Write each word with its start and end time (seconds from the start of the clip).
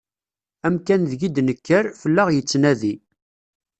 Amkan 0.67 1.01
deg 1.11 1.21
i 1.27 1.29
d-nekker, 1.35 1.85
fell-aɣ 2.01 2.27
yettnadi. 2.31 2.95